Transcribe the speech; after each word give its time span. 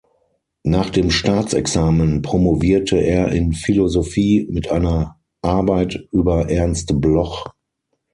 Nach 0.63 0.89
dem 0.89 1.11
Staatsexamen 1.11 2.23
promovierte 2.23 2.97
er 2.97 3.27
in 3.33 3.53
Philosophie 3.53 4.47
mit 4.49 4.71
einer 4.71 5.19
Arbeit 5.43 6.07
über 6.11 6.49
Ernst 6.49 6.99
Bloch. 6.99 7.53